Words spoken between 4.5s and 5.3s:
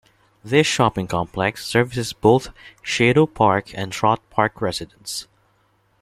residents.